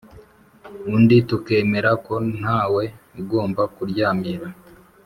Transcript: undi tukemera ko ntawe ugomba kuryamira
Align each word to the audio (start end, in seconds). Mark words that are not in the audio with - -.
undi 0.95 1.17
tukemera 1.29 1.91
ko 2.05 2.13
ntawe 2.37 2.83
ugomba 3.19 3.61
kuryamira 3.75 4.47